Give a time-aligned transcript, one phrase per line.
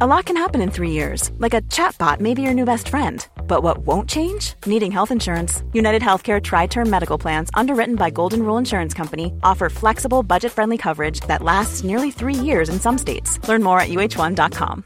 [0.00, 2.88] A lot can happen in three years, like a chatbot may be your new best
[2.88, 3.24] friend.
[3.46, 4.54] But what won't change?
[4.66, 5.62] Needing health insurance.
[5.72, 10.50] United Healthcare Tri Term Medical Plans, underwritten by Golden Rule Insurance Company, offer flexible, budget
[10.50, 13.38] friendly coverage that lasts nearly three years in some states.
[13.46, 14.84] Learn more at uh1.com.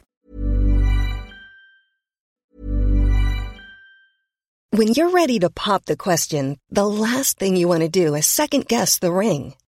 [4.73, 8.27] When you're ready to pop the question, the last thing you want to do is
[8.27, 9.55] second guess the ring.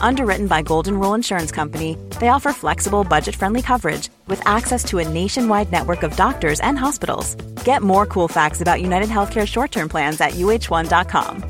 [0.00, 4.98] Underwritten by Golden Rule Insurance Company, they offer flexible, budget friendly coverage with access to
[4.98, 7.34] a nationwide network of doctors and hospitals.
[7.64, 11.44] Get more cool facts about United Healthcare short term plans at uh1.com.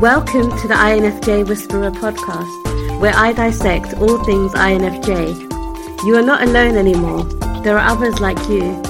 [0.00, 6.04] Welcome to the INFJ Whisperer podcast, where I dissect all things INFJ.
[6.04, 7.24] You are not alone anymore,
[7.64, 8.80] there are others like you.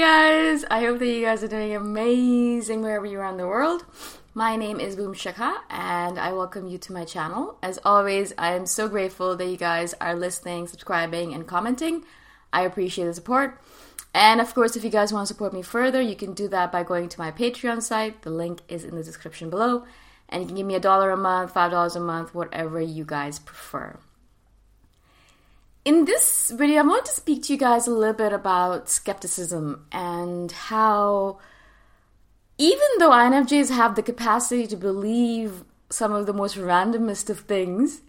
[0.00, 3.84] Guys, I hope that you guys are doing amazing wherever you are in the world.
[4.32, 7.58] My name is Boom Shikha and I welcome you to my channel.
[7.62, 12.04] As always, I am so grateful that you guys are listening, subscribing, and commenting.
[12.50, 13.60] I appreciate the support.
[14.14, 16.72] And of course, if you guys want to support me further, you can do that
[16.72, 18.22] by going to my Patreon site.
[18.22, 19.84] The link is in the description below.
[20.30, 23.04] And you can give me a dollar a month, five dollars a month, whatever you
[23.04, 23.98] guys prefer.
[25.82, 29.86] In this video, I want to speak to you guys a little bit about skepticism
[29.90, 31.38] and how,
[32.58, 38.02] even though INFJs have the capacity to believe some of the most randomest of things,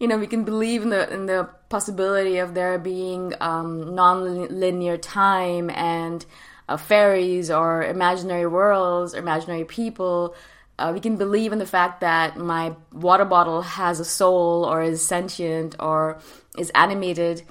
[0.00, 4.96] you know, we can believe in the in the possibility of there being um, non-linear
[4.96, 6.24] time and
[6.66, 10.34] uh, fairies or imaginary worlds, or imaginary people.
[10.78, 14.80] Uh, we can believe in the fact that my water bottle has a soul or
[14.80, 16.20] is sentient or
[16.58, 17.42] is animated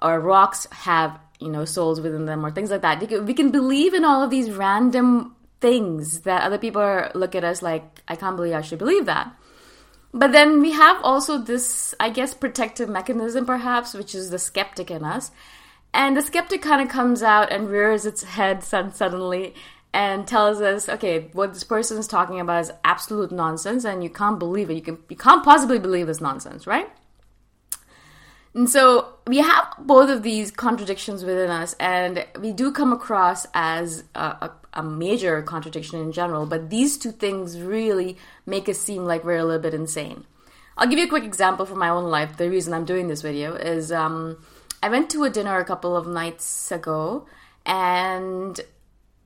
[0.00, 3.94] or rocks have you know souls within them or things like that we can believe
[3.94, 8.36] in all of these random things that other people look at us like i can't
[8.36, 9.32] believe i should believe that
[10.14, 14.90] but then we have also this i guess protective mechanism perhaps which is the skeptic
[14.90, 15.30] in us
[15.94, 19.54] and the skeptic kind of comes out and rears its head suddenly
[19.94, 24.10] and tells us, okay, what this person is talking about is absolute nonsense, and you
[24.10, 24.74] can't believe it.
[24.74, 26.88] You can you can't possibly believe this nonsense, right?
[28.54, 33.46] And so we have both of these contradictions within us, and we do come across
[33.54, 38.78] as a, a, a, major contradiction in general, but these two things really make us
[38.78, 40.24] seem like we're a little bit insane.
[40.76, 42.36] I'll give you a quick example from my own life.
[42.36, 44.38] The reason I'm doing this video is um,
[44.82, 47.26] I went to a dinner a couple of nights ago,
[47.64, 48.60] and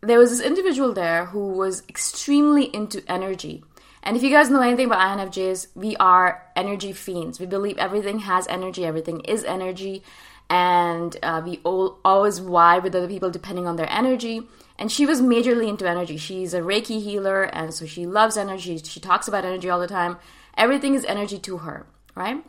[0.03, 3.65] there was this individual there who was extremely into energy.
[4.07, 7.41] And if you guys know anything about INFJs, we are energy fiends.
[7.41, 10.05] We believe everything has energy, everything is energy,
[10.49, 14.43] and uh, we all, always vibe with other people depending on their energy.
[14.79, 16.19] And she was majorly into energy.
[16.19, 18.79] She's a Reiki healer, and so she loves energy.
[18.79, 20.19] She talks about energy all the time.
[20.57, 22.45] Everything is energy to her, right?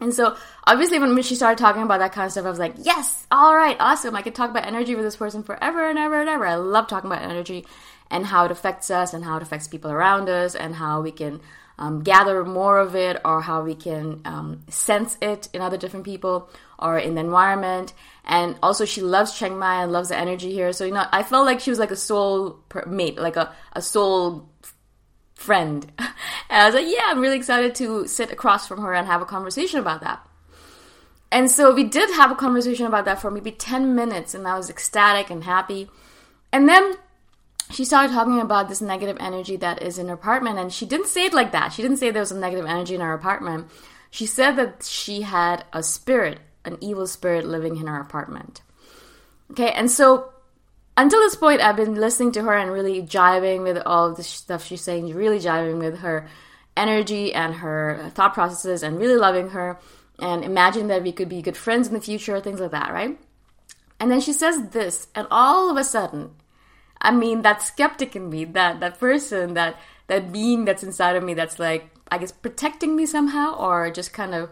[0.00, 2.74] And so, obviously, when she started talking about that kind of stuff, I was like,
[2.78, 4.14] yes, all right, awesome.
[4.14, 6.46] I could talk about energy with this person forever and ever and ever.
[6.46, 7.66] I love talking about energy
[8.10, 11.10] and how it affects us and how it affects people around us and how we
[11.10, 11.40] can
[11.78, 16.04] um, gather more of it or how we can um, sense it in other different
[16.04, 17.92] people or in the environment.
[18.24, 20.72] And also, she loves Chiang Mai and loves the energy here.
[20.72, 23.82] So, you know, I felt like she was like a soul mate, like a, a
[23.82, 24.48] soul
[25.38, 25.90] friend.
[25.98, 26.08] and
[26.50, 29.26] I was like, yeah, I'm really excited to sit across from her and have a
[29.26, 30.20] conversation about that.
[31.30, 34.56] And so we did have a conversation about that for maybe 10 minutes, and I
[34.56, 35.88] was ecstatic and happy.
[36.52, 36.94] And then
[37.70, 41.06] she started talking about this negative energy that is in her apartment, and she didn't
[41.06, 41.72] say it like that.
[41.72, 43.68] She didn't say there was a negative energy in her apartment.
[44.10, 48.62] She said that she had a spirit, an evil spirit living in her apartment.
[49.52, 50.30] Okay, and so
[50.98, 54.64] until this point, I've been listening to her and really jiving with all the stuff
[54.64, 56.28] she's saying, really jiving with her
[56.76, 59.78] energy and her thought processes, and really loving her
[60.18, 63.16] and imagine that we could be good friends in the future, things like that, right?
[64.00, 66.30] And then she says this, and all of a sudden,
[67.00, 69.76] I mean, that skeptic in me, that that person, that
[70.08, 74.12] that being that's inside of me, that's like, I guess, protecting me somehow, or just
[74.12, 74.50] kind of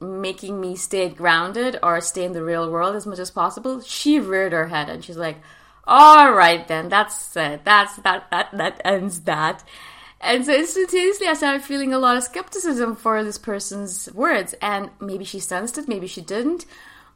[0.00, 3.82] making me stay grounded or stay in the real world as much as possible.
[3.82, 5.36] She reared her head and she's like,
[5.86, 6.88] all right then.
[6.88, 9.62] That's it that's that that that ends that.
[10.20, 14.54] And so instantaneously i started feeling a lot of skepticism for this person's words.
[14.60, 16.66] And maybe she sensed it maybe she didn't.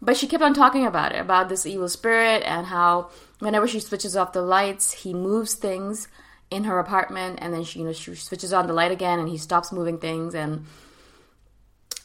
[0.02, 3.80] But she kept on talking about it about this evil spirit and how whenever she
[3.80, 6.08] switches off the lights he moves things
[6.50, 7.38] in her apartment.
[7.42, 9.98] And then she you know she switches on the light again and he stops moving
[9.98, 10.34] things.
[10.34, 10.66] And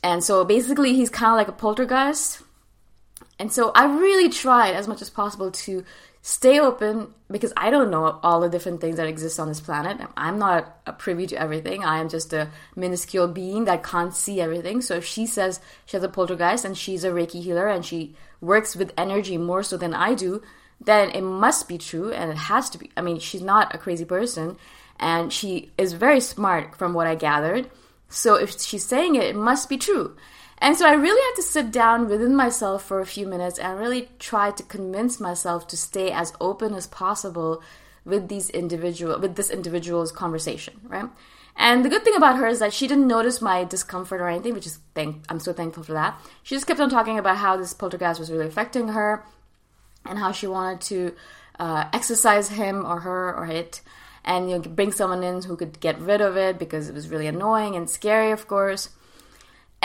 [0.02, 2.42] and so basically he's kind of like a poltergeist.
[3.38, 5.84] And so i really tried as much as possible to
[6.28, 10.02] stay open because I don't know all the different things that exist on this planet.
[10.18, 11.86] I'm not a privy to everything.
[11.86, 14.82] I am just a minuscule being that can't see everything.
[14.82, 18.16] So if she says she has a poltergeist and she's a Reiki healer and she
[18.42, 20.42] works with energy more so than I do,
[20.82, 22.90] then it must be true and it has to be.
[22.98, 24.58] I mean, she's not a crazy person
[25.00, 27.70] and she is very smart from what I gathered.
[28.10, 30.18] So if she's saying it, it must be true.
[30.66, 33.78] And so I really had to sit down within myself for a few minutes and
[33.78, 37.62] really try to convince myself to stay as open as possible
[38.04, 41.08] with these individual with this individual's conversation, right?
[41.56, 44.56] And the good thing about her is that she didn't notice my discomfort or anything,
[44.56, 46.20] which is thank I'm so thankful for that.
[46.42, 49.24] She just kept on talking about how this poltergeist was really affecting her
[50.04, 51.16] and how she wanted to
[51.60, 53.82] uh, exercise him or her or it
[54.24, 57.08] and you know bring someone in who could get rid of it because it was
[57.08, 58.90] really annoying and scary, of course.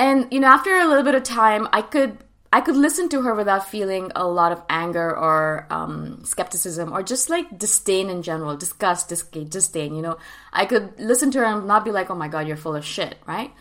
[0.00, 2.16] And you know, after a little bit of time, I could
[2.50, 7.02] I could listen to her without feeling a lot of anger or um, skepticism or
[7.02, 9.94] just like disdain in general, disgust, disdain, disdain.
[9.94, 10.16] You know,
[10.54, 12.84] I could listen to her and not be like, "Oh my god, you're full of
[12.84, 13.52] shit," right?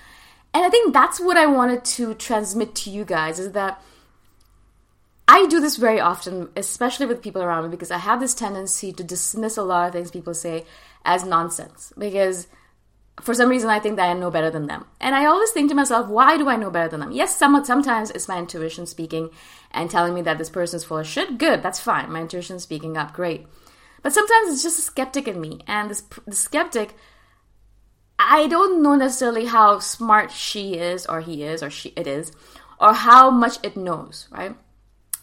[0.53, 3.81] And I think that's what I wanted to transmit to you guys is that
[5.28, 8.94] I do this very often, especially with people around me, because I have this tendency
[8.94, 10.66] to dismiss a lot of things people say
[11.04, 12.47] as nonsense because
[13.21, 14.85] for some reason I think that I know better than them.
[14.99, 17.11] And I always think to myself, why do I know better than them?
[17.11, 19.30] Yes, somewhat sometimes it's my intuition speaking
[19.71, 21.38] and telling me that this person is full of shit.
[21.38, 22.11] Good, that's fine.
[22.11, 23.45] My intuition speaking up, great.
[24.02, 26.95] But sometimes it's just a skeptic in me, and this the skeptic
[28.19, 32.33] I don't know necessarily how smart she is or he is or she it is
[32.80, 34.56] or how much it knows, right?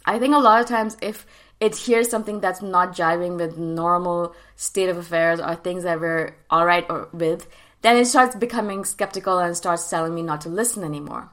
[0.04, 1.26] I think a lot of times if
[1.60, 6.36] it hears something that's not jiving with normal state of affairs or things that we're
[6.50, 7.48] all right or with,
[7.82, 11.30] then it starts becoming skeptical and starts telling me not to listen anymore.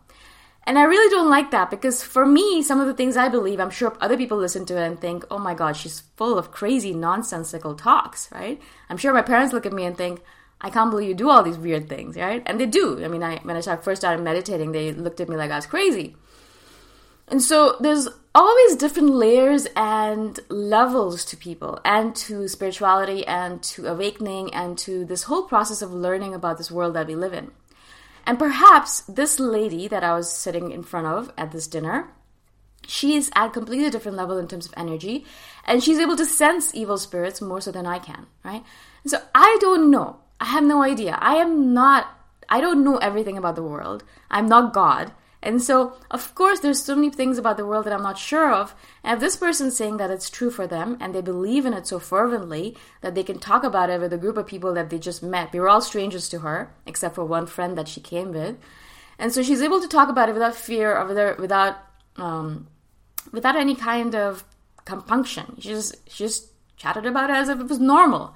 [0.65, 3.59] And I really don't like that because for me, some of the things I believe,
[3.59, 6.51] I'm sure other people listen to it and think, oh my God, she's full of
[6.51, 8.61] crazy, nonsensical talks, right?
[8.89, 10.21] I'm sure my parents look at me and think,
[10.61, 12.41] I can't believe you do all these weird things, right?
[12.45, 13.03] And they do.
[13.03, 15.65] I mean, I, when I first started meditating, they looked at me like I was
[15.65, 16.15] crazy.
[17.27, 23.87] And so there's always different layers and levels to people and to spirituality and to
[23.87, 27.51] awakening and to this whole process of learning about this world that we live in.
[28.25, 32.09] And perhaps this lady that I was sitting in front of at this dinner,
[32.87, 35.25] she's at a completely different level in terms of energy
[35.65, 38.63] and she's able to sense evil spirits more so than I can, right?
[39.03, 40.17] And so I don't know.
[40.39, 41.17] I have no idea.
[41.21, 42.07] I am not
[42.49, 44.03] I don't know everything about the world.
[44.29, 45.11] I'm not God.
[45.45, 48.53] And so, of course, there's so many things about the world that I'm not sure
[48.53, 48.73] of.
[49.03, 51.85] And if this person's saying that it's true for them and they believe in it
[51.85, 54.97] so fervently that they can talk about it with a group of people that they
[54.97, 58.31] just met, they were all strangers to her, except for one friend that she came
[58.31, 58.55] with.
[59.19, 61.75] And so she's able to talk about it without fear or without, without,
[62.15, 62.67] um,
[63.33, 64.45] without any kind of
[64.85, 65.57] compunction.
[65.59, 66.47] She just, she just
[66.77, 68.33] chatted about it as if it was normal.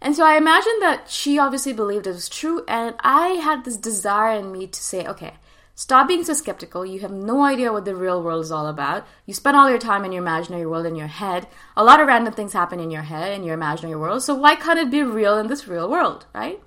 [0.00, 3.76] And so I imagine that she obviously believed it was true, and I had this
[3.76, 5.34] desire in me to say, okay,
[5.74, 6.84] Stop being so skeptical.
[6.84, 9.06] You have no idea what the real world is all about.
[9.24, 11.48] You spend all your time in your imaginary world in your head.
[11.76, 14.22] A lot of random things happen in your head, in your imaginary world.
[14.22, 16.60] So why can't it be real in this real world, right?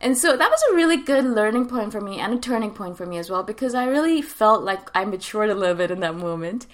[0.00, 2.96] And so that was a really good learning point for me and a turning point
[2.96, 6.00] for me as well because I really felt like I matured a little bit in
[6.00, 6.66] that moment.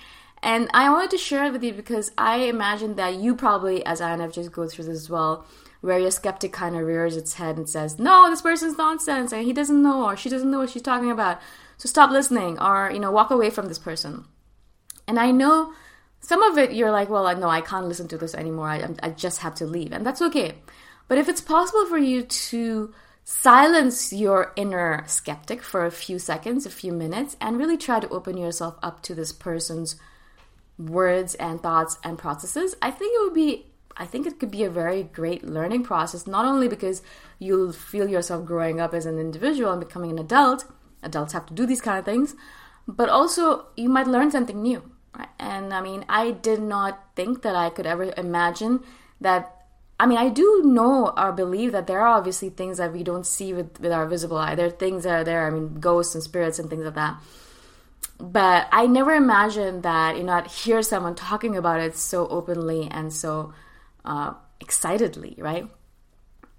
[0.45, 4.01] And I wanted to share it with you because I imagine that you probably, as
[4.01, 5.47] INFJs, go through this as well
[5.83, 9.45] where your skeptic kind of rears its head and says, No, this person's nonsense, and
[9.45, 11.41] he doesn't know, or she doesn't know what she's talking about.
[11.77, 14.25] So stop listening, or, you know, walk away from this person.
[15.07, 15.75] And I know
[16.21, 18.69] some of it you're like, Well, no, I can't listen to this anymore.
[18.69, 19.93] I, I just have to leave.
[19.93, 20.55] And that's okay.
[21.09, 26.65] But if it's possible for you to silence your inner skeptic for a few seconds,
[26.65, 29.97] a few minutes, and really try to open yourself up to this person's
[30.79, 34.65] words and thoughts and processes, I think it would be I think it could be
[34.65, 37.03] a very great learning process, not only because
[37.39, 40.65] you'll feel yourself growing up as an individual and becoming an adult,
[41.03, 42.35] adults have to do these kind of things,
[42.89, 44.83] but also you might learn something new.
[45.17, 45.29] Right?
[45.39, 48.81] And I mean, I did not think that I could ever imagine
[49.21, 49.57] that.
[50.01, 53.27] I mean, I do know or believe that there are obviously things that we don't
[53.27, 54.57] see with, with our visible eye.
[54.57, 57.23] There are things that are there, I mean, ghosts and spirits and things like that
[58.23, 62.89] but I never imagined that you know I'd hear someone talking about it so openly
[62.91, 63.53] and so
[64.05, 65.69] uh, excitedly, right?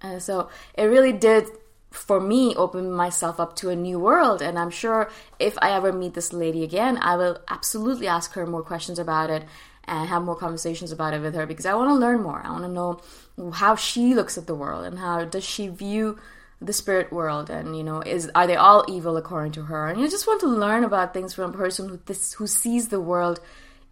[0.00, 1.48] And so it really did,
[1.90, 4.42] for me, open myself up to a new world.
[4.42, 8.46] And I'm sure if I ever meet this lady again, I will absolutely ask her
[8.46, 9.44] more questions about it
[9.86, 12.40] and have more conversations about it with her because I want to learn more.
[12.44, 16.18] I want to know how she looks at the world and how does she view
[16.60, 20.00] the spirit world and you know is are they all evil according to her and
[20.00, 23.00] you just want to learn about things from a person who this who sees the
[23.00, 23.40] world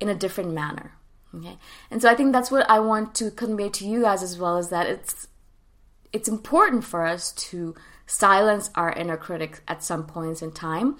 [0.00, 0.92] in a different manner
[1.34, 1.56] Okay.
[1.90, 4.58] And so I think that's what I want to convey to you guys as well
[4.58, 5.28] is that it's
[6.12, 7.74] it's important for us to
[8.06, 10.98] silence our inner critic at some points in time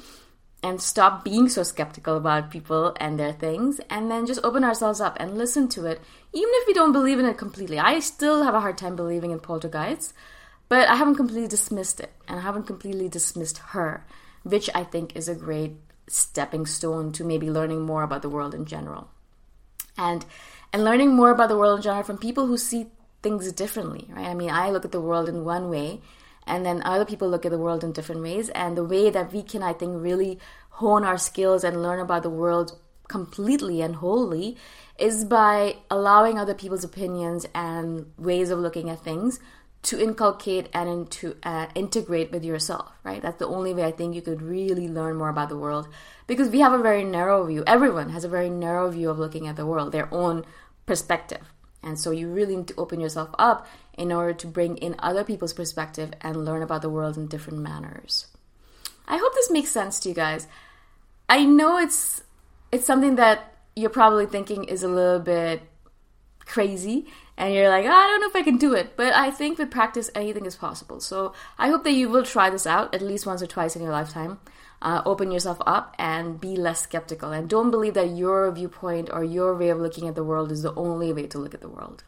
[0.63, 5.01] and stop being so skeptical about people and their things and then just open ourselves
[5.01, 6.01] up and listen to it
[6.33, 7.79] even if we don't believe in it completely.
[7.79, 10.15] I still have a hard time believing in poltergeists,
[10.71, 14.07] but I haven't completely dismissed it and I haven't completely dismissed her,
[14.45, 15.73] which I think is a great
[16.07, 19.11] stepping stone to maybe learning more about the world in general
[19.97, 20.25] and
[20.73, 22.87] and learning more about the world in general from people who see
[23.23, 24.27] things differently right?
[24.27, 26.01] I mean i look at the world in one way
[26.47, 29.33] and then other people look at the world in different ways and the way that
[29.33, 30.39] we can i think really
[30.71, 34.57] hone our skills and learn about the world completely and wholly
[34.99, 39.41] is by allowing other people's opinions and ways of looking at things
[39.83, 43.21] to inculcate and into uh, integrate with yourself right?
[43.21, 45.89] That's the only way i think you could really learn more about the world.
[46.27, 47.65] Because we have a very narrow view.
[47.67, 50.45] Everyone has a very narrow view of looking at the world their own
[50.87, 51.53] perspective.
[51.83, 53.67] And so you really need to open yourself up
[53.99, 57.59] in order to bring in other people's perspective and learn about the world in different
[57.59, 58.29] manners.
[59.09, 60.47] I hope this makes sense to you guys.
[61.29, 62.23] I know it's
[62.71, 65.63] it's something that you're probably thinking is a little bit
[66.47, 67.07] crazy
[67.37, 68.97] and you're like, oh, I don't know if I can do it.
[68.97, 71.01] But I think with practice, anything is possible.
[71.01, 73.83] So I hope that you will try this out at least once or twice in
[73.83, 74.39] your lifetime.
[74.81, 77.31] Uh, open yourself up and be less skeptical.
[77.31, 80.63] And don't believe that your viewpoint or your way of looking at the world is
[80.63, 82.05] the only way to look at the world.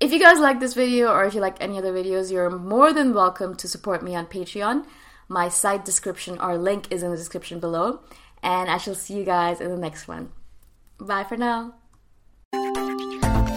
[0.00, 2.92] If you guys like this video or if you like any other videos, you're more
[2.92, 4.86] than welcome to support me on Patreon.
[5.28, 8.00] My site description or link is in the description below.
[8.42, 10.30] And I shall see you guys in the next one.
[10.98, 11.74] Bye for now.